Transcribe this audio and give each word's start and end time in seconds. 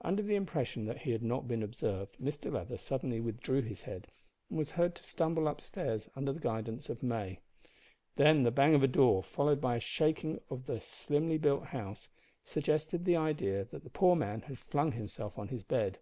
Under 0.00 0.22
the 0.22 0.36
impression 0.36 0.86
that 0.86 1.02
he 1.02 1.10
had 1.10 1.22
not 1.22 1.46
been 1.46 1.62
observed, 1.62 2.16
Mr 2.16 2.50
Leather 2.50 2.78
suddenly 2.78 3.20
withdrew 3.20 3.60
his 3.60 3.82
head, 3.82 4.06
and 4.48 4.56
was 4.56 4.70
heard 4.70 4.94
to 4.94 5.02
stumble 5.04 5.46
up 5.46 5.60
stairs 5.60 6.08
under 6.16 6.32
the 6.32 6.40
guidance 6.40 6.88
of 6.88 7.02
May. 7.02 7.40
Then 8.14 8.42
the 8.44 8.50
bang 8.50 8.74
of 8.74 8.82
a 8.82 8.86
door, 8.88 9.22
followed 9.22 9.60
by 9.60 9.76
a 9.76 9.80
shaking 9.80 10.40
of 10.48 10.64
the 10.64 10.80
slimly 10.80 11.36
built 11.36 11.64
house, 11.66 12.08
suggested 12.42 13.04
the 13.04 13.16
idea 13.16 13.66
that 13.66 13.84
the 13.84 13.90
poor 13.90 14.16
man 14.16 14.40
had 14.40 14.56
flung 14.58 14.92
himself 14.92 15.38
on 15.38 15.48
his 15.48 15.62
bed. 15.62 15.98